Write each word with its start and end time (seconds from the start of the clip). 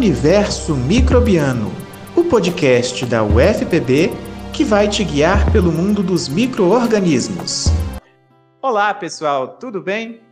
Universo 0.00 0.74
Microbiano, 0.74 1.70
o 2.16 2.24
podcast 2.24 3.04
da 3.04 3.22
UFPB 3.22 4.08
que 4.50 4.64
vai 4.64 4.88
te 4.88 5.04
guiar 5.04 5.52
pelo 5.52 5.70
mundo 5.70 6.02
dos 6.02 6.26
microorganismos. 6.26 7.66
Olá, 8.62 8.94
pessoal, 8.94 9.58
tudo 9.58 9.82
bem? 9.82 10.22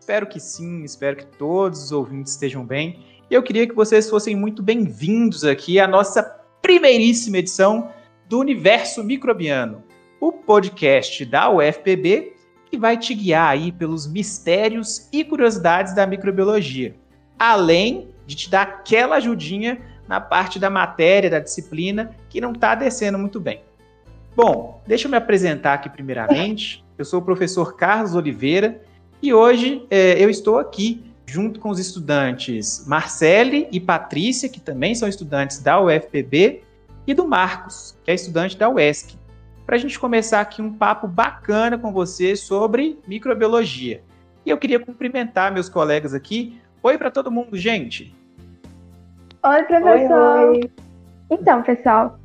Espero 0.00 0.26
que 0.26 0.40
sim, 0.40 0.82
espero 0.82 1.18
que 1.18 1.26
todos 1.26 1.84
os 1.84 1.92
ouvintes 1.92 2.32
estejam 2.32 2.64
bem. 2.64 3.04
E 3.30 3.34
eu 3.34 3.42
queria 3.42 3.68
que 3.68 3.74
vocês 3.74 4.08
fossem 4.08 4.34
muito 4.34 4.62
bem-vindos 4.62 5.44
aqui 5.44 5.78
à 5.78 5.86
nossa 5.86 6.22
primeiríssima 6.62 7.36
edição 7.36 7.90
do 8.30 8.38
Universo 8.38 9.04
Microbiano, 9.04 9.84
o 10.22 10.32
podcast 10.32 11.26
da 11.26 11.50
UFPB 11.50 12.32
que 12.70 12.78
vai 12.78 12.96
te 12.96 13.12
guiar 13.12 13.50
aí 13.50 13.72
pelos 13.72 14.10
mistérios 14.10 15.06
e 15.12 15.22
curiosidades 15.22 15.94
da 15.94 16.06
microbiologia, 16.06 16.96
além 17.38 18.08
de 18.28 18.36
te 18.36 18.50
dar 18.50 18.62
aquela 18.62 19.16
ajudinha 19.16 19.80
na 20.06 20.20
parte 20.20 20.58
da 20.58 20.68
matéria, 20.70 21.30
da 21.30 21.40
disciplina, 21.40 22.14
que 22.28 22.40
não 22.40 22.52
está 22.52 22.74
descendo 22.74 23.18
muito 23.18 23.40
bem. 23.40 23.62
Bom, 24.36 24.80
deixa 24.86 25.08
eu 25.08 25.10
me 25.10 25.16
apresentar 25.16 25.74
aqui 25.74 25.88
primeiramente. 25.88 26.84
Eu 26.96 27.04
sou 27.04 27.20
o 27.20 27.24
professor 27.24 27.74
Carlos 27.74 28.14
Oliveira 28.14 28.80
e 29.22 29.32
hoje 29.32 29.84
é, 29.90 30.22
eu 30.22 30.28
estou 30.28 30.58
aqui 30.58 31.02
junto 31.26 31.58
com 31.58 31.70
os 31.70 31.78
estudantes 31.78 32.86
Marcele 32.86 33.66
e 33.72 33.80
Patrícia, 33.80 34.48
que 34.48 34.60
também 34.60 34.94
são 34.94 35.08
estudantes 35.08 35.60
da 35.60 35.80
UFPB, 35.80 36.62
e 37.06 37.14
do 37.14 37.26
Marcos, 37.26 37.96
que 38.04 38.10
é 38.10 38.14
estudante 38.14 38.58
da 38.58 38.68
UESC 38.68 39.16
para 39.68 39.76
a 39.76 39.78
gente 39.78 39.98
começar 39.98 40.40
aqui 40.40 40.62
um 40.62 40.72
papo 40.72 41.06
bacana 41.06 41.76
com 41.76 41.92
você 41.92 42.34
sobre 42.34 42.98
microbiologia. 43.06 44.02
E 44.46 44.48
eu 44.48 44.56
queria 44.56 44.80
cumprimentar 44.80 45.52
meus 45.52 45.68
colegas 45.68 46.14
aqui. 46.14 46.58
Oi 46.82 46.96
para 46.96 47.10
todo 47.10 47.30
mundo, 47.30 47.54
gente! 47.54 48.16
Oi, 49.44 49.62
professor! 49.62 50.48
Oi, 50.48 50.48
oi. 50.48 50.70
Então, 51.30 51.62
pessoal, 51.62 52.18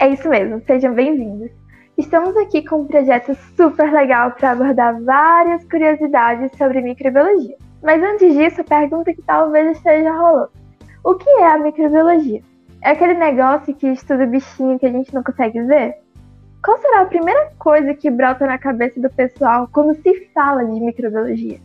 é 0.00 0.08
isso 0.08 0.28
mesmo, 0.28 0.60
sejam 0.66 0.92
bem-vindos. 0.92 1.52
Estamos 1.96 2.36
aqui 2.36 2.66
com 2.66 2.80
um 2.80 2.84
projeto 2.84 3.32
super 3.56 3.92
legal 3.92 4.32
para 4.32 4.50
abordar 4.50 5.00
várias 5.04 5.64
curiosidades 5.66 6.50
sobre 6.58 6.80
microbiologia. 6.80 7.56
Mas 7.80 8.02
antes 8.02 8.34
disso, 8.34 8.62
a 8.62 8.64
pergunta 8.64 9.14
que 9.14 9.22
talvez 9.22 9.76
esteja 9.76 10.10
rolando: 10.10 10.50
o 11.04 11.14
que 11.14 11.30
é 11.30 11.46
a 11.46 11.58
microbiologia? 11.58 12.42
É 12.82 12.90
aquele 12.90 13.14
negócio 13.14 13.72
que 13.72 13.86
estuda 13.86 14.26
bichinho 14.26 14.80
que 14.80 14.86
a 14.86 14.92
gente 14.92 15.14
não 15.14 15.22
consegue 15.22 15.62
ver? 15.62 15.94
Qual 16.64 16.76
será 16.78 17.02
a 17.02 17.06
primeira 17.06 17.52
coisa 17.56 17.94
que 17.94 18.10
brota 18.10 18.48
na 18.48 18.58
cabeça 18.58 19.00
do 19.00 19.10
pessoal 19.10 19.68
quando 19.72 19.94
se 19.94 20.28
fala 20.34 20.64
de 20.64 20.80
microbiologia? 20.80 21.60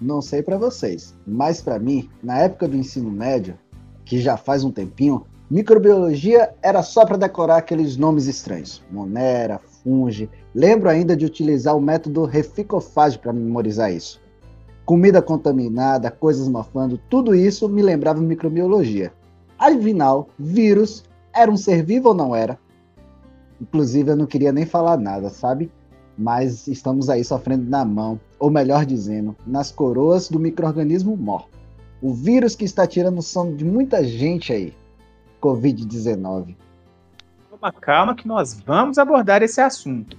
Não 0.00 0.20
sei 0.20 0.42
para 0.42 0.58
vocês, 0.58 1.14
mas 1.26 1.62
para 1.62 1.78
mim, 1.78 2.08
na 2.22 2.38
época 2.38 2.68
do 2.68 2.76
ensino 2.76 3.10
médio, 3.10 3.58
que 4.04 4.20
já 4.20 4.36
faz 4.36 4.62
um 4.62 4.70
tempinho, 4.70 5.24
microbiologia 5.50 6.54
era 6.62 6.82
só 6.82 7.06
para 7.06 7.16
decorar 7.16 7.56
aqueles 7.56 7.96
nomes 7.96 8.26
estranhos. 8.26 8.82
Monera, 8.90 9.58
funge. 9.82 10.28
Lembro 10.54 10.90
ainda 10.90 11.16
de 11.16 11.24
utilizar 11.24 11.74
o 11.76 11.80
método 11.80 12.24
reficofage 12.24 13.18
para 13.18 13.32
memorizar 13.32 13.90
isso. 13.90 14.20
Comida 14.84 15.22
contaminada, 15.22 16.10
coisas 16.10 16.46
mofando, 16.46 17.00
tudo 17.08 17.34
isso 17.34 17.68
me 17.68 17.82
lembrava 17.82 18.20
microbiologia. 18.20 19.12
Afinal, 19.58 20.28
vírus 20.38 21.04
era 21.34 21.50
um 21.50 21.56
ser 21.56 21.82
vivo 21.82 22.10
ou 22.10 22.14
não 22.14 22.36
era? 22.36 22.58
Inclusive, 23.60 24.10
eu 24.10 24.16
não 24.16 24.26
queria 24.26 24.52
nem 24.52 24.66
falar 24.66 24.98
nada, 24.98 25.30
sabe? 25.30 25.72
Mas 26.16 26.66
estamos 26.66 27.10
aí 27.10 27.22
sofrendo 27.22 27.68
na 27.68 27.84
mão, 27.84 28.18
ou 28.38 28.50
melhor 28.50 28.86
dizendo, 28.86 29.36
nas 29.46 29.70
coroas 29.70 30.28
do 30.28 30.40
microorganismo 30.40 31.16
mor. 31.16 31.48
O 32.00 32.14
vírus 32.14 32.54
que 32.54 32.64
está 32.64 32.86
tirando 32.86 33.18
o 33.18 33.22
sono 33.22 33.54
de 33.54 33.64
muita 33.64 34.02
gente 34.04 34.52
aí. 34.52 34.72
Covid-19. 35.42 36.56
Calma, 37.50 37.72
calma 37.72 38.14
que 38.14 38.26
nós 38.26 38.54
vamos 38.54 38.98
abordar 38.98 39.42
esse 39.42 39.60
assunto. 39.60 40.16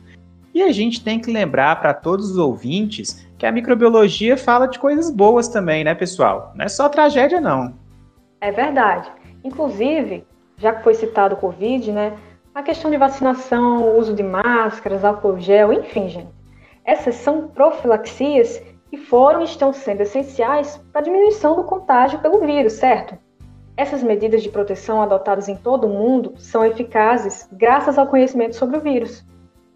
E 0.54 0.64
a 0.64 0.72
gente 0.72 1.04
tem 1.04 1.20
que 1.20 1.32
lembrar 1.32 1.80
para 1.80 1.94
todos 1.94 2.32
os 2.32 2.38
ouvintes 2.38 3.28
que 3.38 3.46
a 3.46 3.52
microbiologia 3.52 4.36
fala 4.36 4.68
de 4.68 4.80
coisas 4.80 5.12
boas 5.12 5.48
também, 5.48 5.84
né, 5.84 5.94
pessoal? 5.94 6.52
Não 6.56 6.66
é 6.66 6.68
só 6.68 6.90
tragédia, 6.90 7.40
não. 7.40 7.74
É 8.42 8.52
verdade. 8.52 9.12
Inclusive, 9.44 10.26
já 10.58 10.74
que 10.74 10.84
foi 10.84 10.96
citado 10.96 11.36
o 11.36 11.38
Covid, 11.38 11.92
né? 11.92 12.18
A 12.58 12.64
questão 12.64 12.90
de 12.90 12.98
vacinação, 12.98 14.00
uso 14.00 14.16
de 14.16 14.24
máscaras, 14.24 15.06
álcool 15.06 15.40
gel, 15.40 15.72
enfim, 15.72 16.10
gente. 16.10 16.32
Essas 16.84 17.14
são 17.14 17.50
profilaxias 17.50 18.60
que 18.90 18.98
foram 18.98 19.42
e 19.42 19.44
estão 19.44 19.72
sendo 19.72 20.02
essenciais 20.02 20.82
para 20.92 21.02
a 21.02 21.04
diminuição 21.04 21.56
do 21.56 21.66
contágio 21.66 22.18
pelo 22.18 22.40
vírus, 22.40 22.74
certo? 22.74 23.16
Essas 23.78 24.02
medidas 24.02 24.42
de 24.42 24.50
proteção 24.50 25.04
adotadas 25.04 25.48
em 25.48 25.56
todo 25.56 25.86
o 25.86 25.90
mundo 25.94 26.34
são 26.40 26.66
eficazes 26.66 27.48
graças 27.52 27.96
ao 27.96 28.08
conhecimento 28.08 28.56
sobre 28.56 28.78
o 28.78 28.82
vírus. 28.82 29.24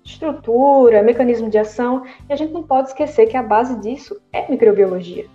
Estrutura, 0.04 1.04
mecanismo 1.04 1.52
de 1.52 1.60
ação, 1.60 2.04
e 2.28 2.34
a 2.34 2.36
gente 2.36 2.52
não 2.52 2.64
pode 2.64 2.88
esquecer 2.88 3.28
que 3.28 3.38
a 3.38 3.44
base 3.44 3.80
disso 3.80 4.20
é 4.34 4.50
microbiologia. 4.50 5.28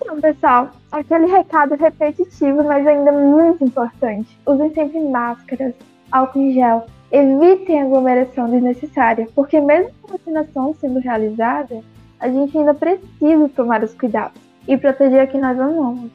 Então, 0.00 0.18
pessoal, 0.18 0.70
aquele 0.90 1.26
recado 1.26 1.74
repetitivo, 1.74 2.64
mas 2.64 2.86
ainda 2.86 3.12
muito 3.12 3.62
importante. 3.62 4.34
Usem 4.46 4.72
sempre 4.72 4.98
máscaras, 4.98 5.74
álcool 6.10 6.40
em 6.40 6.52
gel. 6.52 6.86
Evitem 7.10 7.82
aglomeração 7.82 8.48
desnecessária, 8.48 9.26
porque 9.34 9.60
mesmo 9.60 9.90
com 10.00 10.14
a 10.14 10.16
vacinação 10.16 10.74
sendo 10.80 11.00
realizada, 11.00 11.82
a 12.20 12.28
gente 12.28 12.56
ainda 12.56 12.74
precisa 12.74 13.48
tomar 13.54 13.82
os 13.82 13.94
cuidados 13.94 14.40
e 14.68 14.76
proteger 14.76 15.20
a 15.20 15.26
quem 15.26 15.40
nós 15.40 15.58
amamos. 15.58 16.10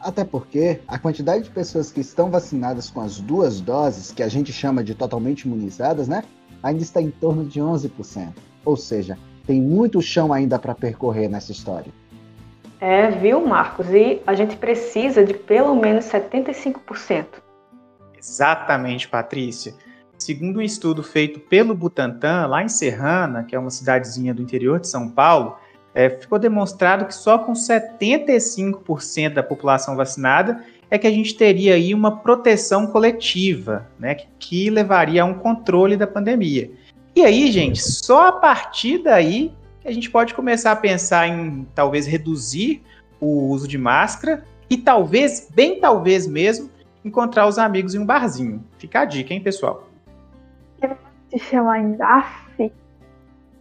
Até 0.00 0.24
porque 0.24 0.80
a 0.88 0.98
quantidade 0.98 1.44
de 1.44 1.50
pessoas 1.50 1.92
que 1.92 2.00
estão 2.00 2.28
vacinadas 2.28 2.90
com 2.90 3.00
as 3.00 3.20
duas 3.20 3.60
doses, 3.60 4.10
que 4.10 4.22
a 4.22 4.28
gente 4.28 4.52
chama 4.52 4.82
de 4.82 4.94
totalmente 4.94 5.42
imunizadas, 5.42 6.08
né, 6.08 6.24
ainda 6.60 6.82
está 6.82 7.00
em 7.00 7.10
torno 7.10 7.44
de 7.44 7.60
11%. 7.60 8.32
Ou 8.64 8.76
seja, 8.76 9.16
tem 9.46 9.60
muito 9.60 10.02
chão 10.02 10.32
ainda 10.32 10.58
para 10.58 10.74
percorrer 10.74 11.28
nessa 11.28 11.52
história. 11.52 11.92
É, 12.80 13.10
viu, 13.10 13.46
Marcos? 13.46 13.88
E 13.90 14.20
a 14.26 14.34
gente 14.34 14.56
precisa 14.56 15.24
de 15.24 15.34
pelo 15.34 15.76
menos 15.76 16.04
75%. 16.06 17.26
Exatamente, 18.22 19.08
Patrícia. 19.08 19.74
Segundo 20.16 20.60
um 20.60 20.62
estudo 20.62 21.02
feito 21.02 21.40
pelo 21.40 21.74
Butantan, 21.74 22.46
lá 22.46 22.62
em 22.62 22.68
Serrana, 22.68 23.42
que 23.42 23.56
é 23.56 23.58
uma 23.58 23.70
cidadezinha 23.70 24.32
do 24.32 24.40
interior 24.40 24.78
de 24.78 24.86
São 24.86 25.08
Paulo, 25.08 25.56
é, 25.92 26.08
ficou 26.08 26.38
demonstrado 26.38 27.04
que 27.04 27.14
só 27.14 27.38
com 27.38 27.52
75% 27.52 29.34
da 29.34 29.42
população 29.42 29.96
vacinada 29.96 30.64
é 30.88 30.96
que 30.96 31.06
a 31.06 31.10
gente 31.10 31.34
teria 31.34 31.74
aí 31.74 31.92
uma 31.92 32.18
proteção 32.18 32.86
coletiva, 32.86 33.88
né, 33.98 34.14
que, 34.38 34.70
levaria 34.70 35.22
a 35.22 35.26
um 35.26 35.34
controle 35.34 35.96
da 35.96 36.06
pandemia. 36.06 36.70
E 37.16 37.22
aí, 37.22 37.50
gente, 37.50 37.82
só 37.82 38.28
a 38.28 38.32
partir 38.32 38.98
daí 39.02 39.52
a 39.84 39.90
gente 39.90 40.08
pode 40.08 40.32
começar 40.32 40.72
a 40.72 40.76
pensar 40.76 41.26
em 41.26 41.66
talvez 41.74 42.06
reduzir 42.06 42.82
o 43.20 43.48
uso 43.48 43.66
de 43.66 43.76
máscara 43.76 44.44
e 44.70 44.76
talvez, 44.76 45.48
bem 45.52 45.80
talvez 45.80 46.26
mesmo, 46.26 46.70
encontrar 47.04 47.46
os 47.46 47.58
amigos 47.58 47.94
em 47.94 47.98
um 47.98 48.06
barzinho. 48.06 48.64
Fica 48.78 49.00
a 49.00 49.04
dica, 49.04 49.32
hein, 49.32 49.42
pessoal? 49.42 49.84
Se 51.28 51.38
chama 51.38 51.78
Indaf. 51.78 52.72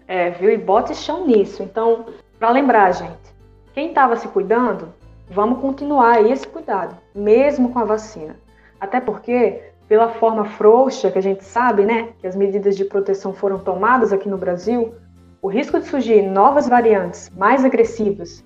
É, 0.08 0.30
viu? 0.32 0.52
E 0.52 0.58
bota 0.58 0.94
chão 0.94 1.26
nisso. 1.26 1.64
Então, 1.64 2.06
para 2.38 2.50
lembrar, 2.50 2.92
gente, 2.92 3.34
quem 3.74 3.90
estava 3.90 4.18
se 4.18 4.28
cuidando, 4.28 4.94
vamos 5.30 5.62
continuar 5.62 6.18
aí 6.18 6.32
esse 6.32 6.46
cuidado, 6.46 6.98
mesmo 7.16 7.72
com 7.72 7.80
a 7.80 7.86
vacina. 7.86 8.36
Até 8.80 9.00
porque, 9.00 9.62
pela 9.88 10.10
forma 10.10 10.44
frouxa 10.44 11.10
que 11.10 11.18
a 11.18 11.22
gente 11.22 11.46
sabe, 11.46 11.86
né, 11.86 12.10
que 12.20 12.28
as 12.28 12.36
medidas 12.36 12.76
de 12.76 12.84
proteção 12.84 13.32
foram 13.32 13.60
tomadas 13.60 14.12
aqui 14.12 14.28
no 14.28 14.38
Brasil, 14.38 14.94
o 15.42 15.48
risco 15.48 15.80
de 15.80 15.86
surgir 15.86 16.22
novas 16.22 16.68
variantes 16.68 17.30
mais 17.30 17.64
agressivas 17.64 18.44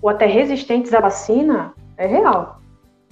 ou 0.00 0.08
até 0.08 0.26
resistentes 0.26 0.94
à 0.94 1.00
vacina 1.00 1.74
é 1.96 2.06
real. 2.06 2.59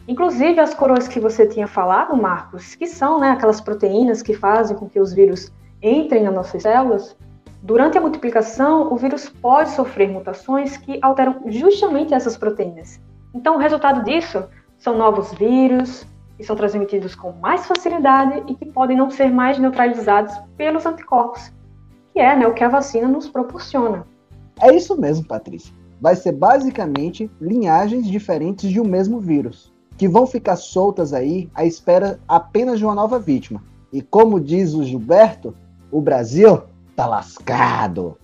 Inclusive 0.08 0.58
as 0.58 0.72
coroas 0.72 1.06
que 1.06 1.20
você 1.20 1.46
tinha 1.46 1.66
falado, 1.66 2.16
Marcos, 2.16 2.74
que 2.74 2.86
são 2.86 3.20
né, 3.20 3.32
aquelas 3.32 3.60
proteínas 3.60 4.22
que 4.22 4.32
fazem 4.32 4.74
com 4.74 4.88
que 4.88 4.98
os 4.98 5.12
vírus 5.12 5.52
entrem 5.82 6.22
nas 6.22 6.34
nossas 6.34 6.62
células, 6.62 7.14
durante 7.62 7.98
a 7.98 8.00
multiplicação, 8.00 8.90
o 8.90 8.96
vírus 8.96 9.28
pode 9.28 9.68
sofrer 9.68 10.08
mutações 10.08 10.78
que 10.78 10.98
alteram 11.02 11.42
justamente 11.48 12.14
essas 12.14 12.38
proteínas. 12.38 12.98
Então, 13.34 13.56
o 13.56 13.58
resultado 13.58 14.02
disso 14.02 14.44
são 14.78 14.96
novos 14.96 15.30
vírus, 15.34 16.06
que 16.38 16.44
são 16.44 16.56
transmitidos 16.56 17.14
com 17.14 17.32
mais 17.32 17.66
facilidade 17.66 18.42
e 18.46 18.54
que 18.54 18.64
podem 18.64 18.96
não 18.96 19.10
ser 19.10 19.30
mais 19.30 19.58
neutralizados 19.58 20.34
pelos 20.56 20.86
anticorpos, 20.86 21.52
que 22.14 22.20
é 22.20 22.34
né, 22.34 22.46
o 22.46 22.54
que 22.54 22.64
a 22.64 22.68
vacina 22.70 23.08
nos 23.08 23.28
proporciona. 23.28 24.06
É 24.58 24.74
isso 24.74 24.98
mesmo, 24.98 25.28
Patrícia. 25.28 25.74
Vai 26.00 26.16
ser 26.16 26.32
basicamente 26.32 27.30
linhagens 27.38 28.06
diferentes 28.06 28.70
de 28.70 28.80
um 28.80 28.84
mesmo 28.84 29.20
vírus 29.20 29.76
que 29.98 30.08
vão 30.08 30.26
ficar 30.26 30.54
soltas 30.54 31.12
aí 31.12 31.50
à 31.52 31.64
espera 31.64 32.20
apenas 32.28 32.78
de 32.78 32.84
uma 32.84 32.94
nova 32.94 33.18
vítima. 33.18 33.62
E 33.92 34.00
como 34.00 34.40
diz 34.40 34.72
o 34.72 34.84
Gilberto, 34.84 35.54
o 35.90 36.00
Brasil 36.00 36.62
tá 36.94 37.04
lascado. 37.04 38.16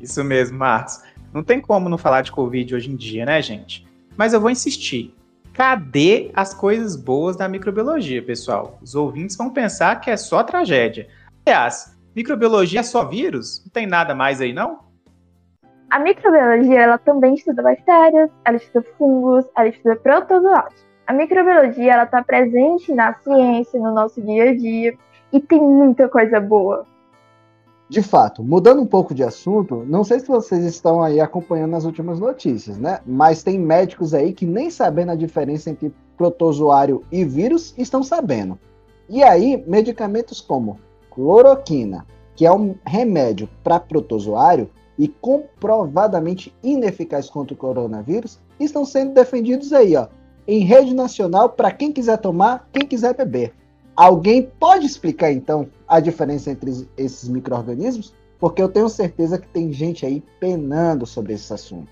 Isso 0.00 0.22
mesmo, 0.22 0.56
Marcos. 0.56 1.00
Não 1.32 1.42
tem 1.42 1.60
como 1.60 1.88
não 1.88 1.98
falar 1.98 2.22
de 2.22 2.30
Covid 2.30 2.74
hoje 2.74 2.90
em 2.90 2.94
dia, 2.94 3.26
né, 3.26 3.42
gente? 3.42 3.84
Mas 4.16 4.32
eu 4.32 4.40
vou 4.40 4.50
insistir. 4.50 5.12
cadê 5.52 6.30
as 6.34 6.52
coisas 6.52 6.96
boas 6.96 7.36
da 7.36 7.48
microbiologia, 7.48 8.22
pessoal? 8.22 8.78
Os 8.82 8.94
ouvintes 8.94 9.36
vão 9.36 9.50
pensar 9.50 10.00
que 10.00 10.10
é 10.10 10.16
só 10.16 10.42
tragédia. 10.42 11.08
Aliás, 11.46 11.96
microbiologia 12.14 12.80
é 12.80 12.82
só 12.82 13.04
vírus? 13.04 13.62
Não 13.64 13.70
tem 13.70 13.86
nada 13.86 14.14
mais 14.14 14.40
aí, 14.40 14.52
não? 14.52 14.80
A 15.94 16.00
microbiologia 16.00 16.80
ela 16.80 16.98
também 16.98 17.34
estuda 17.34 17.62
bactérias, 17.62 18.28
ela 18.44 18.56
estuda 18.56 18.84
fungos, 18.98 19.44
ela 19.56 19.68
estuda 19.68 19.94
protozoários. 19.94 20.84
A 21.06 21.12
microbiologia 21.12 21.92
ela 21.92 22.02
está 22.02 22.20
presente 22.20 22.92
na 22.92 23.14
ciência, 23.14 23.78
no 23.78 23.94
nosso 23.94 24.20
dia 24.20 24.50
a 24.50 24.56
dia 24.56 24.98
e 25.32 25.38
tem 25.38 25.60
muita 25.60 26.08
coisa 26.08 26.40
boa. 26.40 26.84
De 27.88 28.02
fato, 28.02 28.42
mudando 28.42 28.82
um 28.82 28.86
pouco 28.86 29.14
de 29.14 29.22
assunto, 29.22 29.84
não 29.86 30.02
sei 30.02 30.18
se 30.18 30.26
vocês 30.26 30.64
estão 30.64 31.00
aí 31.00 31.20
acompanhando 31.20 31.76
as 31.76 31.84
últimas 31.84 32.18
notícias, 32.18 32.76
né? 32.76 32.98
Mas 33.06 33.44
tem 33.44 33.56
médicos 33.56 34.14
aí 34.14 34.32
que 34.32 34.46
nem 34.46 34.70
sabendo 34.70 35.12
a 35.12 35.14
diferença 35.14 35.70
entre 35.70 35.94
protozoário 36.16 37.04
e 37.12 37.24
vírus 37.24 37.72
estão 37.78 38.02
sabendo. 38.02 38.58
E 39.08 39.22
aí, 39.22 39.62
medicamentos 39.64 40.40
como 40.40 40.76
cloroquina, 41.08 42.04
que 42.34 42.44
é 42.44 42.50
um 42.50 42.74
remédio 42.84 43.48
para 43.62 43.78
protozoário 43.78 44.68
e 44.98 45.08
comprovadamente 45.08 46.54
ineficaz 46.62 47.28
contra 47.28 47.54
o 47.54 47.56
coronavírus, 47.56 48.40
estão 48.58 48.84
sendo 48.84 49.12
defendidos 49.12 49.72
aí, 49.72 49.96
ó, 49.96 50.06
em 50.46 50.60
rede 50.60 50.94
nacional 50.94 51.48
para 51.50 51.70
quem 51.70 51.92
quiser 51.92 52.18
tomar, 52.18 52.68
quem 52.72 52.86
quiser 52.86 53.14
beber. 53.14 53.52
Alguém 53.96 54.50
pode 54.58 54.86
explicar 54.86 55.32
então 55.32 55.68
a 55.86 56.00
diferença 56.00 56.50
entre 56.50 56.88
esses 56.96 57.28
micro-organismos? 57.28 58.14
Porque 58.38 58.60
eu 58.60 58.68
tenho 58.68 58.88
certeza 58.88 59.38
que 59.38 59.46
tem 59.48 59.72
gente 59.72 60.04
aí 60.04 60.22
penando 60.40 61.06
sobre 61.06 61.32
esse 61.32 61.52
assunto. 61.52 61.88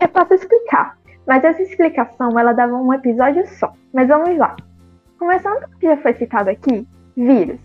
É 0.00 0.08
fácil 0.08 0.34
explicar, 0.34 0.98
mas 1.26 1.44
essa 1.44 1.62
explicação 1.62 2.38
ela 2.38 2.52
dava 2.52 2.74
um 2.74 2.92
episódio 2.92 3.46
só. 3.58 3.72
Mas 3.92 4.08
vamos 4.08 4.36
lá. 4.36 4.56
Começando 5.18 5.64
com 5.64 5.74
o 5.74 5.78
que 5.78 5.86
já 5.86 5.96
foi 5.98 6.14
citado 6.14 6.50
aqui, 6.50 6.86
vírus. 7.16 7.60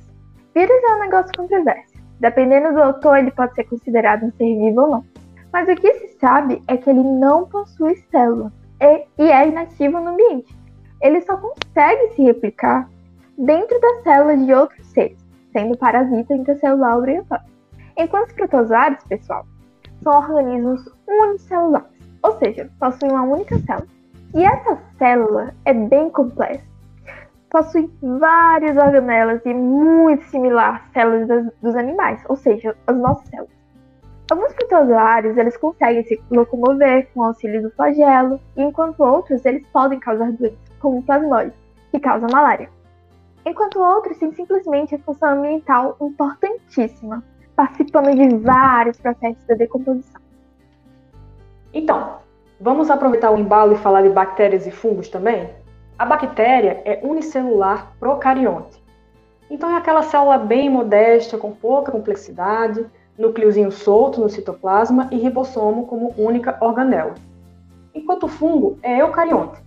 Vírus 0.56 0.84
é 0.84 0.96
um 0.96 1.00
negócio 1.00 1.32
controverso. 1.36 1.93
Dependendo 2.20 2.74
do 2.74 2.82
autor, 2.82 3.18
ele 3.18 3.32
pode 3.32 3.56
ser 3.56 3.66
considerado 3.66 4.24
um 4.24 4.32
ser 4.32 4.58
vivo 4.58 4.82
ou 4.82 4.90
não. 4.90 5.06
Mas 5.52 5.68
o 5.68 5.76
que 5.76 5.94
se 5.94 6.20
sabe 6.20 6.62
é 6.68 6.78
que 6.78 6.90
ele 6.90 7.04
não 7.04 7.46
possui 7.46 7.96
célula 8.10 8.52
e, 9.18 9.32
é 9.32 9.48
inativo 9.48 10.00
no 10.00 10.10
ambiente 10.10 10.64
ele 11.04 11.22
só 11.22 11.38
consegue 11.38 12.16
se 12.16 12.24
replicar 12.24 12.90
dentro 13.38 13.80
das 13.80 14.04
células 14.04 14.46
de 14.46 14.54
outros 14.54 14.88
seres, 14.88 15.18
sendo 15.52 15.78
parasita 15.78 16.34
intercelular 16.34 16.98
obrigatório. 16.98 17.46
Enquanto 17.98 18.30
os 18.30 18.34
protozoários, 18.34 19.04
pessoal, 19.04 19.46
são 20.02 20.14
organismos 20.14 20.82
unicelulares, 21.06 21.90
ou 22.24 22.40
seja, 22.40 22.70
possuem 22.80 23.12
uma 23.12 23.24
única 23.24 23.60
célula. 23.60 23.88
E 24.34 24.44
essa 24.44 24.80
célula 24.98 25.54
é 25.66 25.74
bem 25.74 26.10
complexa. 26.10 26.73
Possui 27.54 27.88
várias 28.02 28.76
organelas 28.76 29.46
e 29.46 29.54
muito 29.54 30.24
similar 30.26 30.84
às 30.88 30.92
células 30.92 31.28
das, 31.28 31.46
dos 31.62 31.76
animais, 31.76 32.20
ou 32.28 32.36
seja, 32.36 32.76
as 32.88 32.98
nossas 32.98 33.30
células. 33.30 33.54
Alguns 34.32 34.54
protozoários 34.54 35.38
eles 35.38 35.56
conseguem 35.58 36.04
se 36.04 36.20
locomover 36.32 37.08
com 37.14 37.24
auxílio 37.24 37.62
do 37.62 37.70
flagelo, 37.70 38.40
enquanto 38.58 39.04
outros 39.04 39.46
eles 39.46 39.64
podem 39.68 40.00
causar 40.00 40.32
doenças 40.32 40.58
como 40.80 40.98
o 40.98 41.04
plasmóide, 41.04 41.54
que 41.92 42.00
causa 42.00 42.26
malária. 42.32 42.72
Enquanto 43.46 43.80
outros 43.80 44.18
têm 44.18 44.34
simplesmente 44.34 44.96
a 44.96 45.00
função 45.00 45.38
ambiental 45.38 45.96
importantíssima, 46.02 47.24
participando 47.56 48.16
de 48.16 48.36
vários 48.38 48.98
processos 48.98 49.46
de 49.46 49.56
decomposição. 49.56 50.20
Então, 51.72 52.18
vamos 52.60 52.90
aproveitar 52.90 53.30
o 53.30 53.38
embalo 53.38 53.74
e 53.74 53.78
falar 53.78 54.02
de 54.02 54.10
bactérias 54.10 54.66
e 54.66 54.72
fungos 54.72 55.08
também? 55.08 55.62
A 55.98 56.06
bactéria 56.06 56.82
é 56.86 57.00
unicelular 57.04 57.94
procarionte. 58.00 58.82
Então 59.50 59.70
é 59.70 59.78
aquela 59.78 60.02
célula 60.02 60.38
bem 60.38 60.70
modesta, 60.70 61.38
com 61.38 61.52
pouca 61.52 61.92
complexidade, 61.92 62.86
núcleozinho 63.18 63.72
solto 63.72 64.20
no 64.20 64.28
citoplasma 64.28 65.08
e 65.12 65.18
ribossomo 65.18 65.86
como 65.86 66.14
única 66.18 66.58
organela. 66.60 67.14
Enquanto 67.94 68.24
o 68.24 68.28
fungo 68.28 68.80
é 68.82 69.02
eucarionte, 69.02 69.62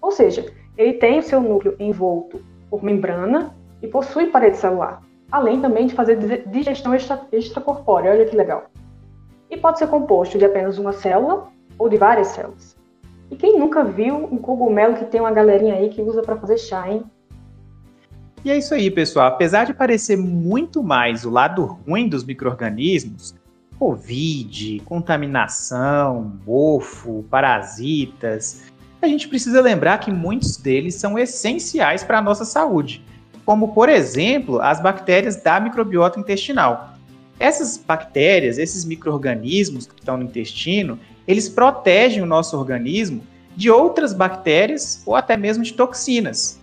ou 0.00 0.10
seja, 0.10 0.50
ele 0.78 0.94
tem 0.94 1.18
o 1.18 1.22
seu 1.22 1.40
núcleo 1.40 1.76
envolto 1.78 2.40
por 2.70 2.82
membrana 2.82 3.54
e 3.82 3.86
possui 3.86 4.28
parede 4.28 4.56
celular, 4.56 5.02
além 5.30 5.60
também 5.60 5.86
de 5.86 5.94
fazer 5.94 6.46
digestão 6.46 6.92
extracorpórea. 7.32 8.12
Olha 8.12 8.24
que 8.24 8.36
legal. 8.36 8.64
E 9.50 9.56
pode 9.56 9.78
ser 9.78 9.88
composto 9.88 10.38
de 10.38 10.44
apenas 10.44 10.78
uma 10.78 10.92
célula 10.92 11.48
ou 11.78 11.88
de 11.88 11.96
várias 11.96 12.28
células. 12.28 12.75
E 13.30 13.36
quem 13.36 13.58
nunca 13.58 13.84
viu 13.84 14.16
um 14.16 14.38
cogumelo 14.38 14.94
que 14.94 15.04
tem 15.04 15.20
uma 15.20 15.32
galerinha 15.32 15.74
aí 15.74 15.88
que 15.88 16.00
usa 16.02 16.22
para 16.22 16.36
fazer 16.36 16.58
chá, 16.58 16.90
hein? 16.90 17.02
E 18.44 18.50
é 18.50 18.56
isso 18.56 18.72
aí, 18.74 18.90
pessoal. 18.90 19.26
Apesar 19.26 19.64
de 19.64 19.74
parecer 19.74 20.16
muito 20.16 20.82
mais 20.82 21.24
o 21.24 21.30
lado 21.30 21.64
ruim 21.64 22.08
dos 22.08 22.22
micro-organismos, 22.22 23.34
Covid, 23.78 24.80
contaminação, 24.84 26.38
mofo, 26.46 27.24
parasitas, 27.28 28.62
a 29.02 29.06
gente 29.08 29.28
precisa 29.28 29.60
lembrar 29.60 29.98
que 29.98 30.10
muitos 30.10 30.56
deles 30.56 30.94
são 30.94 31.18
essenciais 31.18 32.02
para 32.02 32.18
a 32.18 32.22
nossa 32.22 32.44
saúde, 32.44 33.04
como, 33.44 33.74
por 33.74 33.88
exemplo, 33.88 34.60
as 34.60 34.80
bactérias 34.80 35.36
da 35.36 35.60
microbiota 35.60 36.18
intestinal. 36.18 36.94
Essas 37.38 37.76
bactérias, 37.76 38.58
esses 38.58 38.84
micro-organismos 38.84 39.86
que 39.86 40.00
estão 40.00 40.16
no 40.16 40.24
intestino, 40.24 40.98
eles 41.26 41.48
protegem 41.48 42.22
o 42.22 42.26
nosso 42.26 42.56
organismo 42.56 43.22
de 43.56 43.70
outras 43.70 44.12
bactérias 44.12 45.02
ou 45.06 45.16
até 45.16 45.36
mesmo 45.36 45.64
de 45.64 45.72
toxinas. 45.72 46.60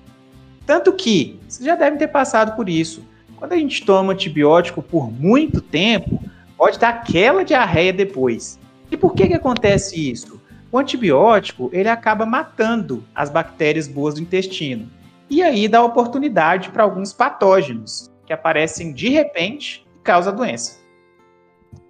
Tanto 0.66 0.94
que, 0.94 1.40
vocês 1.48 1.66
já 1.66 1.76
devem 1.76 2.00
ter 2.00 2.08
passado 2.08 2.56
por 2.56 2.70
isso, 2.70 3.04
quando 3.36 3.54
a 3.54 3.58
gente 3.58 3.86
toma 3.86 4.14
antibiótico 4.14 4.82
por 4.82 5.12
muito 5.12 5.60
tempo, 5.60 6.22
pode 6.58 6.80
dar 6.80 6.90
aquela 6.90 7.44
diarreia 7.44 7.92
depois. 7.92 8.60
E 8.90 8.96
por 8.96 9.14
que, 9.14 9.28
que 9.28 9.34
acontece 9.34 10.10
isso? 10.10 10.40
O 10.72 10.78
antibiótico, 10.78 11.70
ele 11.74 11.90
acaba 11.90 12.26
matando 12.26 13.04
as 13.14 13.30
bactérias 13.30 13.88
boas 13.88 14.16
do 14.16 14.22
intestino. 14.22 14.90
E 15.30 15.42
aí 15.42 15.68
dá 15.68 15.84
oportunidade 15.84 16.70
para 16.70 16.84
alguns 16.84 17.12
patógenos 17.12 18.10
que 18.26 18.32
aparecem 18.32 18.94
de 18.94 19.10
repente 19.10 19.86
e 19.96 20.00
causam 20.00 20.32
a 20.32 20.36
doença. 20.36 20.80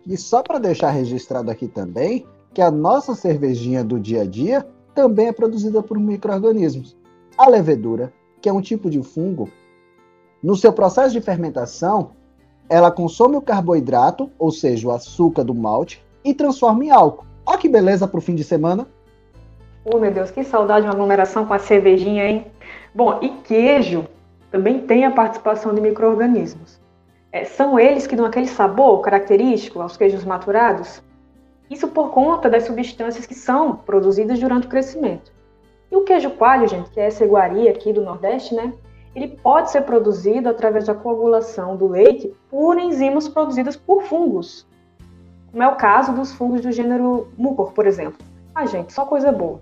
E 0.07 0.17
só 0.17 0.41
para 0.41 0.59
deixar 0.59 0.89
registrado 0.89 1.51
aqui 1.51 1.67
também, 1.67 2.25
que 2.53 2.61
a 2.61 2.69
nossa 2.69 3.15
cervejinha 3.15 3.83
do 3.83 3.99
dia 3.99 4.21
a 4.21 4.25
dia 4.25 4.65
também 4.93 5.27
é 5.27 5.33
produzida 5.33 5.81
por 5.81 5.99
micro-organismos. 5.99 6.95
A 7.37 7.49
levedura, 7.49 8.13
que 8.41 8.47
é 8.47 8.53
um 8.53 8.61
tipo 8.61 8.89
de 8.89 9.01
fungo, 9.01 9.49
no 10.41 10.55
seu 10.55 10.71
processo 10.71 11.13
de 11.13 11.21
fermentação, 11.21 12.11
ela 12.69 12.91
consome 12.91 13.35
o 13.35 13.41
carboidrato, 13.41 14.29
ou 14.37 14.51
seja, 14.51 14.87
o 14.87 14.91
açúcar 14.91 15.43
do 15.43 15.55
malte, 15.55 16.03
e 16.23 16.33
transforma 16.33 16.85
em 16.85 16.91
álcool. 16.91 17.25
Olha 17.45 17.57
que 17.57 17.67
beleza 17.67 18.07
para 18.07 18.17
o 18.17 18.21
fim 18.21 18.35
de 18.35 18.43
semana. 18.43 18.87
Oh, 19.85 19.97
meu 19.97 20.11
Deus, 20.11 20.31
que 20.31 20.43
saudade 20.43 20.81
de 20.81 20.87
uma 20.87 20.93
aglomeração 20.93 21.45
com 21.45 21.53
a 21.53 21.59
cervejinha, 21.59 22.25
hein? 22.25 22.47
Bom, 22.93 23.19
e 23.21 23.29
queijo 23.29 24.05
também 24.51 24.81
tem 24.81 25.03
a 25.05 25.11
participação 25.11 25.73
de 25.73 25.81
micro-organismos. 25.81 26.79
É, 27.31 27.43
são 27.43 27.79
eles 27.79 28.05
que 28.05 28.15
dão 28.15 28.25
aquele 28.25 28.47
sabor 28.47 29.01
característico 29.01 29.81
aos 29.81 29.97
queijos 29.97 30.23
maturados? 30.23 31.01
Isso 31.69 31.87
por 31.87 32.11
conta 32.11 32.49
das 32.49 32.63
substâncias 32.63 33.25
que 33.25 33.33
são 33.33 33.75
produzidas 33.75 34.39
durante 34.39 34.67
o 34.67 34.69
crescimento. 34.69 35.31
E 35.91 35.95
o 35.95 36.03
queijo 36.03 36.31
coalho, 36.31 36.67
gente, 36.67 36.89
que 36.89 36.99
é 36.99 37.05
essa 37.05 37.23
iguaria 37.23 37.71
aqui 37.71 37.93
do 37.93 38.01
Nordeste, 38.01 38.53
né? 38.53 38.73
Ele 39.15 39.27
pode 39.27 39.71
ser 39.71 39.81
produzido 39.81 40.49
através 40.49 40.87
da 40.87 40.95
coagulação 40.95 41.77
do 41.77 41.87
leite 41.87 42.33
por 42.49 42.77
enzimas 42.77 43.27
produzidas 43.27 43.75
por 43.75 44.03
fungos, 44.03 44.67
como 45.53 45.61
é 45.61 45.67
o 45.67 45.75
caso 45.75 46.11
dos 46.13 46.33
fungos 46.33 46.61
do 46.61 46.71
gênero 46.71 47.27
Mucor, 47.37 47.73
por 47.73 47.85
exemplo. 47.85 48.17
Ah, 48.55 48.65
gente, 48.65 48.91
só 48.91 49.05
coisa 49.05 49.31
boa. 49.31 49.61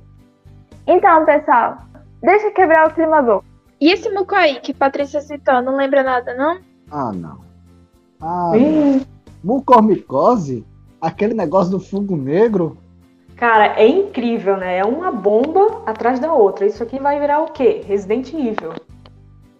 Então, 0.87 1.25
pessoal, 1.25 1.79
deixa 2.21 2.49
quebrar 2.51 2.87
o 2.87 2.93
clima 2.93 3.21
bom. 3.21 3.43
E 3.79 3.91
esse 3.91 4.09
muco 4.09 4.33
aí 4.33 4.61
que 4.61 4.73
Patrícia 4.73 5.19
citou, 5.19 5.61
não 5.61 5.75
lembra 5.75 6.01
nada, 6.01 6.33
não? 6.33 6.59
Ah, 6.89 7.11
não. 7.11 7.39
Ah, 8.21 8.53
mucormicose? 9.43 10.65
Aquele 11.01 11.33
negócio 11.33 11.71
do 11.71 11.79
fungo 11.79 12.15
negro? 12.15 12.77
Cara, 13.35 13.79
é 13.79 13.87
incrível, 13.87 14.55
né? 14.55 14.77
É 14.77 14.85
uma 14.85 15.11
bomba 15.11 15.81
atrás 15.85 16.19
da 16.19 16.31
outra. 16.31 16.67
Isso 16.67 16.83
aqui 16.83 16.99
vai 16.99 17.19
virar 17.19 17.41
o 17.41 17.51
quê? 17.51 17.81
Resident 17.87 18.31
Evil. 18.33 18.73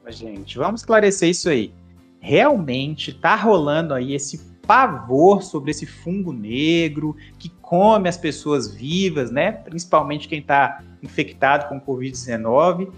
Gente, 0.07 0.57
vamos 0.57 0.81
esclarecer 0.81 1.29
isso 1.29 1.49
aí. 1.49 1.73
Realmente 2.19 3.11
tá 3.11 3.35
rolando 3.35 3.93
aí 3.93 4.13
esse 4.13 4.37
pavor 4.67 5.41
sobre 5.41 5.71
esse 5.71 5.87
fungo 5.87 6.31
negro 6.31 7.15
que 7.39 7.49
come 7.49 8.07
as 8.07 8.17
pessoas 8.17 8.71
vivas, 8.71 9.31
né? 9.31 9.51
Principalmente 9.51 10.27
quem 10.27 10.39
está 10.39 10.83
infectado 11.01 11.67
com 11.67 11.81
Covid-19. 11.81 12.91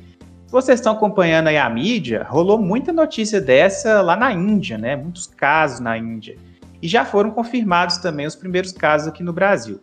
Se 0.45 0.51
vocês 0.51 0.79
estão 0.79 0.93
acompanhando 0.93 1.47
aí 1.47 1.57
a 1.57 1.69
mídia, 1.69 2.27
rolou 2.29 2.57
muita 2.57 2.91
notícia 2.91 3.39
dessa 3.39 4.01
lá 4.01 4.15
na 4.17 4.33
Índia, 4.33 4.77
né? 4.77 4.95
Muitos 4.95 5.27
casos 5.27 5.79
na 5.79 5.97
Índia. 5.97 6.38
E 6.84 6.88
já 6.90 7.06
foram 7.06 7.32
confirmados 7.32 7.98
também 8.00 8.25
os 8.25 8.36
primeiros 8.36 8.74
casos 8.74 9.08
aqui 9.08 9.24
no 9.24 9.32
Brasil. 9.32 9.80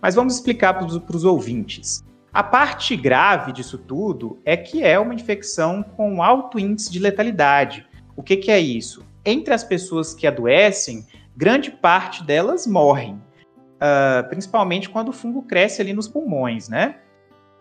Mas 0.00 0.14
vamos 0.14 0.36
explicar 0.36 0.72
para 0.72 0.86
os 0.86 1.24
ouvintes. 1.24 2.04
A 2.32 2.44
parte 2.44 2.96
grave 2.96 3.52
disso 3.52 3.76
tudo 3.76 4.38
é 4.44 4.56
que 4.56 4.84
é 4.84 5.00
uma 5.00 5.12
infecção 5.12 5.82
com 5.82 6.22
alto 6.22 6.56
índice 6.56 6.92
de 6.92 7.00
letalidade. 7.00 7.84
O 8.14 8.22
que, 8.22 8.36
que 8.36 8.52
é 8.52 8.60
isso? 8.60 9.04
Entre 9.24 9.52
as 9.52 9.64
pessoas 9.64 10.14
que 10.14 10.28
adoecem, 10.28 11.04
grande 11.36 11.72
parte 11.72 12.22
delas 12.22 12.68
morrem, 12.68 13.14
uh, 13.14 14.28
principalmente 14.28 14.88
quando 14.88 15.08
o 15.08 15.12
fungo 15.12 15.42
cresce 15.42 15.82
ali 15.82 15.92
nos 15.92 16.06
pulmões, 16.06 16.68
né? 16.68 17.00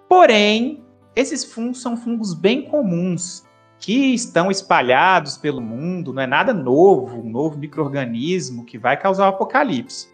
Porém, 0.08 0.84
esses 1.16 1.44
fungos 1.44 1.82
são 1.82 1.98
fungos 1.98 2.36
bem 2.36 2.70
comuns 2.70 3.44
que 3.80 4.14
estão 4.14 4.50
espalhados 4.50 5.38
pelo 5.38 5.62
mundo, 5.62 6.14
não 6.14 6.22
é 6.22 6.28
nada 6.28 6.54
novo, 6.54 7.20
um 7.20 7.30
novo 7.30 7.58
microorganismo 7.58 8.66
que 8.66 8.78
vai 8.78 8.98
causar 8.98 9.26
o 9.26 9.30
apocalipse. 9.30 10.10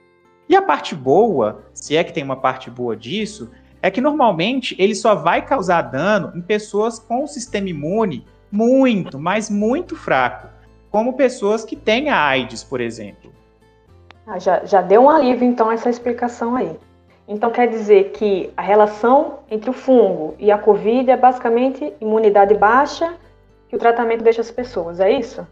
E 0.48 0.56
a 0.56 0.62
parte 0.62 0.94
boa, 0.94 1.64
se 1.74 1.96
é 1.96 2.04
que 2.04 2.14
tem 2.14 2.24
uma 2.24 2.36
parte 2.36 2.70
boa 2.70 2.96
disso, 2.96 3.50
é 3.82 3.90
que 3.90 4.02
normalmente 4.02 4.76
ele 4.78 4.96
só 4.96 5.16
vai 5.16 5.46
causar 5.46 5.82
dano 5.84 6.32
em 6.36 6.42
pessoas 6.42 7.00
com 7.00 7.24
o 7.24 7.28
sistema 7.28 7.70
imune 7.70 8.26
muito, 8.52 9.18
mas 9.18 9.50
muito 9.50 9.96
fraco, 9.96 10.48
como 10.92 11.14
pessoas 11.14 11.66
que 11.66 11.76
têm 11.76 12.10
a 12.10 12.24
AIDS, 12.24 12.64
por 12.64 12.80
exemplo. 12.80 13.32
Ah, 14.28 14.38
já, 14.38 14.64
já 14.64 14.82
deu 14.82 15.02
um 15.02 15.10
alívio, 15.10 15.48
então, 15.48 15.72
essa 15.72 15.90
explicação 15.90 16.56
aí. 16.56 16.78
Então, 17.28 17.50
quer 17.50 17.68
dizer 17.68 18.12
que 18.12 18.52
a 18.56 18.62
relação 18.62 19.40
entre 19.50 19.70
o 19.70 19.74
fungo 19.74 20.36
e 20.38 20.52
a 20.52 20.58
Covid 20.58 21.10
é 21.10 21.18
basicamente 21.18 21.94
imunidade 22.00 22.54
baixa 22.54 23.14
que 23.74 23.78
o 23.78 23.80
tratamento 23.80 24.24
deixa 24.24 24.40
as 24.40 24.52
pessoas, 24.52 25.00
é 25.00 25.12
isso? 25.12 25.48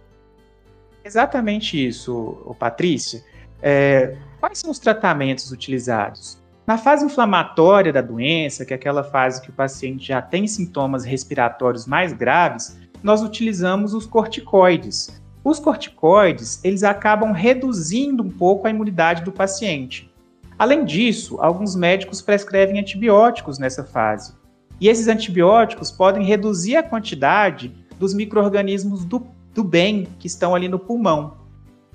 Exatamente 1.04 1.88
isso, 1.88 2.56
Patrícia. 2.60 3.24
É, 3.60 4.16
quais 4.40 4.60
são 4.60 4.70
os 4.70 4.78
tratamentos 4.78 5.52
utilizados? 5.52 6.40
Na 6.68 6.78
fase 6.78 7.04
inflamatória 7.04 7.92
da 7.92 8.00
doença, 8.00 8.64
que 8.64 8.74
é 8.74 8.76
aquela 8.76 9.04
fase 9.04 9.42
que 9.42 9.50
o 9.50 9.54
paciente 9.54 10.06
já 10.06 10.22
tem 10.22 10.46
sintomas 10.46 11.04
respiratórios 11.04 11.88
mais 11.88 12.14
graves, 12.14 12.80
nós 13.02 13.24
utilizamos 13.24 13.96
os 13.96 14.06
corticoides. 14.06 15.20
Os 15.44 15.60
corticoides, 15.60 16.64
eles 16.64 16.84
acabam 16.84 17.32
reduzindo 17.32 18.22
um 18.22 18.30
pouco 18.30 18.68
a 18.68 18.70
imunidade 18.70 19.24
do 19.24 19.32
paciente. 19.32 20.14
Além 20.60 20.86
disso, 20.86 21.42
alguns 21.42 21.76
médicos 21.76 22.22
prescrevem 22.22 22.80
antibióticos 22.80 23.58
nessa 23.58 23.84
fase. 23.84 24.36
E 24.80 24.88
esses 24.88 25.08
antibióticos 25.08 25.90
podem 25.90 26.24
reduzir 26.24 26.76
a 26.76 26.84
quantidade 26.84 27.82
dos 28.02 28.16
micro-organismos 28.16 29.06
do, 29.06 29.28
do 29.54 29.64
bem 29.64 30.08
que 30.18 30.26
estão 30.26 30.56
ali 30.56 30.68
no 30.68 30.80
pulmão. 30.80 31.38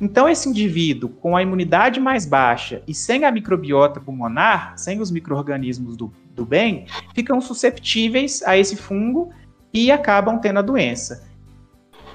Então, 0.01 0.29
esse 0.29 0.49
indivíduo 0.49 1.11
com 1.11 1.37
a 1.37 1.43
imunidade 1.43 1.99
mais 1.99 2.25
baixa 2.25 2.81
e 2.87 2.95
sem 2.95 3.25
a 3.25 3.33
microbiota 3.33 4.01
pulmonar, 4.01 4.75
sem 4.79 5.01
os 5.01 5.11
micro-organismos 5.11 5.97
do, 5.97 6.13
do 6.33 6.47
bem, 6.47 6.87
ficam 7.13 7.41
susceptíveis 7.41 8.41
a 8.45 8.57
esse 8.57 8.77
fungo 8.77 9.31
e 9.75 9.91
acabam 9.91 10.39
tendo 10.39 10.61
a 10.61 10.63
doença. 10.63 11.27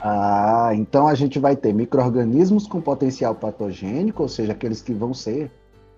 Ah, 0.02 0.72
então 0.74 1.06
a 1.06 1.14
gente 1.14 1.38
vai 1.38 1.56
ter 1.56 1.74
micro-organismos 1.74 2.66
com 2.66 2.80
potencial 2.80 3.36
patogênico, 3.36 4.24
ou 4.24 4.30
seja, 4.30 4.54
aqueles 4.54 4.82
que 4.82 4.94
vão 4.94 5.14
ser 5.14 5.52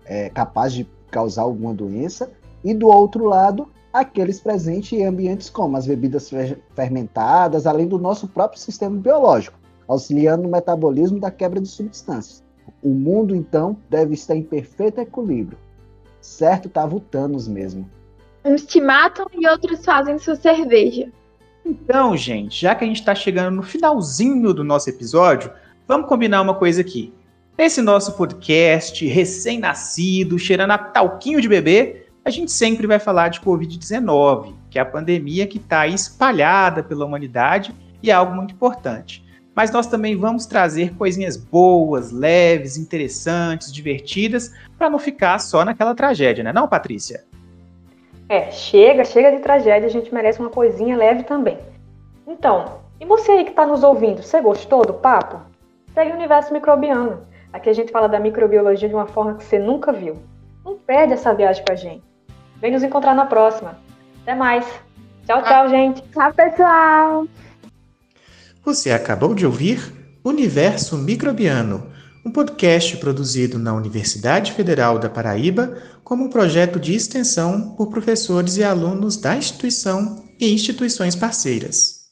é, 0.04 0.30
capazes 0.30 0.78
de 0.78 0.88
causar 1.12 1.44
alguma 1.44 1.76
doença, 1.76 2.32
e 2.64 2.74
do 2.74 2.88
outro 2.88 3.26
lado, 3.26 3.68
aqueles 3.94 4.40
presentes 4.40 4.92
em 4.92 5.06
ambientes 5.06 5.52
como 5.52 5.78
as 5.78 5.86
bebidas 5.86 6.32
fermentadas, 6.76 7.68
além 7.68 7.88
do 7.88 8.00
nosso 8.00 8.28
próprio 8.28 8.60
sistema 8.60 8.98
biológico, 8.98 9.60
auxiliando 9.88 10.44
no 10.44 10.50
metabolismo 10.50 11.20
da 11.20 11.30
quebra 11.30 11.62
de 11.62 11.68
substâncias. 11.68 12.44
O 12.82 12.90
mundo, 12.90 13.36
então, 13.36 13.78
deve 13.90 14.16
estar 14.16 14.36
em 14.36 14.42
perfeito 14.42 15.00
equilíbrio. 15.00 15.58
Certo, 16.20 16.70
tá 16.70 16.90
Thanos 17.12 17.48
mesmo. 17.48 17.88
Uns 18.44 18.66
te 18.66 18.82
matam 18.82 19.28
e 19.34 19.48
outros 19.48 19.86
fazem 19.86 20.18
sua 20.18 20.36
cerveja. 20.36 21.10
Então, 21.66 22.18
gente, 22.18 22.60
já 22.60 22.74
que 22.76 22.84
a 22.84 22.88
gente 22.88 23.00
está 23.00 23.14
chegando 23.14 23.56
no 23.56 23.64
finalzinho 23.64 24.54
do 24.54 24.64
nosso 24.64 24.90
episódio, 24.90 25.52
vamos 25.88 26.10
combinar 26.10 26.42
uma 26.42 26.56
coisa 26.56 26.82
aqui. 26.82 27.14
Nesse 27.58 27.82
nosso 27.82 28.14
podcast 28.14 29.06
recém-nascido, 29.06 30.40
cheirando 30.40 30.72
a 30.72 30.78
talquinho 30.78 31.40
de 31.40 31.48
bebê, 31.48 32.03
a 32.26 32.30
gente 32.30 32.52
sempre 32.52 32.88
vai 32.88 33.00
falar 33.00 33.30
de 33.30 33.42
Covid-19, 33.42 34.54
que 34.70 34.80
é 34.80 34.82
a 34.82 34.86
pandemia 34.86 35.46
que 35.46 35.58
está 35.58 35.86
espalhada 35.88 36.82
pela 36.82 37.06
humanidade 37.06 37.76
e 38.02 38.10
é 38.10 38.14
algo 38.14 38.34
muito 38.34 38.54
importante. 38.54 39.24
Mas 39.54 39.72
nós 39.72 39.88
também 39.88 40.16
vamos 40.16 40.46
trazer 40.46 40.96
coisinhas 40.96 41.38
boas, 41.38 42.12
leves, 42.12 42.78
interessantes, 42.78 43.72
divertidas, 43.72 44.52
para 44.78 44.90
não 44.90 44.98
ficar 44.98 45.38
só 45.40 45.64
naquela 45.66 45.94
tragédia, 45.94 46.44
né, 46.44 46.54
não, 46.54 46.68
Patrícia? 46.68 47.24
É, 48.30 48.50
chega, 48.52 49.04
chega 49.04 49.32
de 49.32 49.40
tragédia, 49.40 49.86
a 49.86 49.92
gente 49.92 50.14
merece 50.14 50.40
uma 50.40 50.50
coisinha 50.50 50.98
leve 50.98 51.24
também. 51.24 51.58
Então, 52.26 52.80
e 53.00 53.06
você 53.06 53.34
aí 53.34 53.44
que 53.44 53.52
está 53.52 53.66
nos 53.66 53.84
ouvindo, 53.84 54.24
você 54.24 54.42
gostou 54.42 54.86
do 54.86 54.94
papo? 54.94 55.42
Segue 55.94 56.12
o 56.12 56.16
Universo 56.16 56.54
Microbiano. 56.54 57.28
Aqui 57.52 57.70
a 57.70 57.74
gente 57.74 57.92
fala 57.92 58.08
da 58.08 58.20
microbiologia 58.20 58.88
de 58.88 58.96
uma 58.96 59.06
forma 59.06 59.36
que 59.36 59.44
você 59.44 59.60
nunca 59.60 59.92
viu. 59.92 60.16
Não 60.66 60.76
perde 60.76 61.14
essa 61.14 61.34
viagem 61.34 61.64
com 61.64 61.74
a 61.74 61.76
gente. 61.76 62.13
Vem 62.64 62.72
nos 62.72 62.82
encontrar 62.82 63.14
na 63.14 63.26
próxima. 63.26 63.78
Até 64.22 64.34
mais. 64.34 64.66
Tchau, 65.28 65.44
tchau, 65.44 65.68
gente. 65.68 66.02
Tchau, 66.14 66.34
pessoal. 66.34 67.28
Você 68.64 68.90
acabou 68.90 69.36
de 69.36 69.46
ouvir 69.46 69.92
Universo 70.24 70.98
Microbiano 70.98 71.92
um 72.26 72.32
podcast 72.32 72.96
produzido 72.96 73.60
na 73.60 73.74
Universidade 73.74 74.54
Federal 74.54 74.98
da 74.98 75.10
Paraíba 75.10 75.78
como 76.06 76.24
um 76.24 76.30
projeto 76.30 76.80
de 76.80 76.96
extensão 76.96 77.76
por 77.76 77.90
professores 77.90 78.56
e 78.56 78.64
alunos 78.64 79.18
da 79.18 79.36
instituição 79.36 80.24
e 80.40 80.54
instituições 80.54 81.18
parceiras. 81.18 82.03